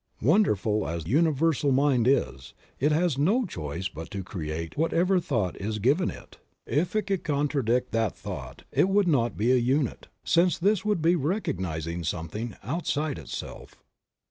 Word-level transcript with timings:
Wonderful 0.23 0.89
as 0.89 1.05
Universal 1.05 1.73
Mind 1.73 2.07
is, 2.07 2.55
it 2.79 2.91
has 2.91 3.19
no 3.19 3.45
choice 3.45 3.87
but 3.87 4.09
to 4.09 4.23
create 4.23 4.75
whatever 4.75 5.19
thought 5.19 5.55
is 5.57 5.77
given 5.77 6.09
it; 6.09 6.39
if 6.65 6.95
it 6.95 7.03
could 7.03 7.23
contradict 7.23 7.91
Creative 7.91 7.93
Mind. 7.93 8.03
9 8.05 8.05
that 8.05 8.17
thought, 8.49 8.63
it 8.71 8.89
would 8.89 9.07
not 9.07 9.37
be 9.37 9.51
a 9.51 9.57
unit, 9.57 10.07
since 10.23 10.57
this 10.57 10.83
would 10.83 11.03
be 11.03 11.15
recognizing 11.15 12.03
something 12.03 12.55
outside 12.63 13.19
itself. 13.19 13.75